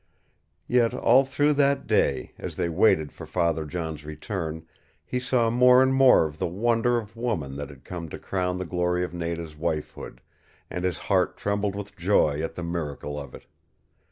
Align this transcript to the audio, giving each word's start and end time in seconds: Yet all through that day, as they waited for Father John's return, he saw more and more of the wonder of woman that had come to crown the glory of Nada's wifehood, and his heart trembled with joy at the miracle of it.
Yet 0.65 0.95
all 0.95 1.25
through 1.25 1.53
that 1.61 1.85
day, 1.85 2.33
as 2.39 2.55
they 2.55 2.69
waited 2.69 3.11
for 3.11 3.27
Father 3.27 3.67
John's 3.67 4.03
return, 4.03 4.65
he 5.05 5.19
saw 5.19 5.51
more 5.51 5.83
and 5.83 5.93
more 5.93 6.25
of 6.25 6.39
the 6.39 6.47
wonder 6.47 6.97
of 6.97 7.15
woman 7.15 7.55
that 7.57 7.69
had 7.69 7.85
come 7.85 8.09
to 8.09 8.17
crown 8.17 8.57
the 8.57 8.65
glory 8.65 9.03
of 9.03 9.13
Nada's 9.13 9.53
wifehood, 9.55 10.19
and 10.71 10.85
his 10.85 10.97
heart 10.97 11.37
trembled 11.37 11.75
with 11.75 11.95
joy 11.95 12.41
at 12.41 12.55
the 12.55 12.63
miracle 12.63 13.19
of 13.19 13.35
it. 13.35 13.45